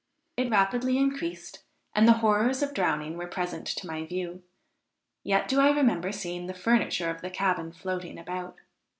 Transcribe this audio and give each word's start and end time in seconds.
It 0.35 0.49
rapidly 0.49 0.97
increased, 0.97 1.61
and 1.93 2.07
the 2.07 2.13
horrors 2.25 2.63
of 2.63 2.73
drowning 2.73 3.17
were 3.17 3.27
present 3.27 3.67
to 3.67 3.85
my 3.85 4.03
view; 4.03 4.41
yet 5.21 5.47
do 5.47 5.59
I 5.61 5.69
remember 5.69 6.11
seeing 6.11 6.47
the 6.47 6.55
furniture 6.55 7.11
of 7.11 7.21
the 7.21 7.29
cabin 7.29 7.71
floating 7.71 8.17
about. 8.17 8.55